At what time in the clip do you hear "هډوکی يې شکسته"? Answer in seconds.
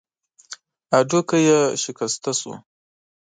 0.93-2.31